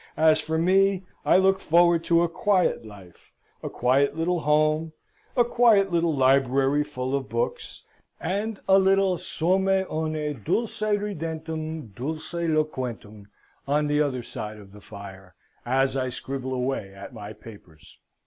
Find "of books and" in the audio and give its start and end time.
7.15-8.59